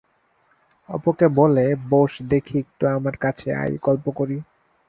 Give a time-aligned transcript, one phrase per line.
[0.89, 4.37] অপুকে বলে, বোস দেখি একটু আমার কাছে, আয় গল্প করি।